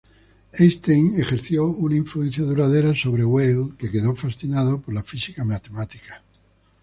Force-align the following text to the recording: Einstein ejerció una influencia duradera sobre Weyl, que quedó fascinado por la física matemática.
Einstein 0.53 1.13
ejerció 1.21 1.67
una 1.67 1.95
influencia 1.95 2.43
duradera 2.43 2.95
sobre 2.95 3.23
Weyl, 3.23 3.75
que 3.77 3.91
quedó 3.91 4.15
fascinado 4.15 4.81
por 4.81 4.95
la 4.95 5.03
física 5.03 5.43
matemática. 5.45 6.23